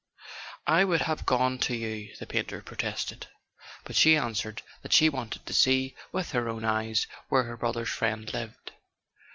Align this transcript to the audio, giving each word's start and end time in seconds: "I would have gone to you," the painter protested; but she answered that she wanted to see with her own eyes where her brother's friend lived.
"I 0.65 0.83
would 0.83 1.01
have 1.01 1.27
gone 1.27 1.59
to 1.59 1.75
you," 1.75 2.15
the 2.15 2.25
painter 2.25 2.63
protested; 2.63 3.27
but 3.83 3.95
she 3.95 4.17
answered 4.17 4.63
that 4.81 4.93
she 4.93 5.09
wanted 5.09 5.45
to 5.45 5.53
see 5.53 5.95
with 6.11 6.31
her 6.31 6.49
own 6.49 6.65
eyes 6.65 7.05
where 7.29 7.43
her 7.43 7.55
brother's 7.55 7.89
friend 7.91 8.33
lived. 8.33 8.71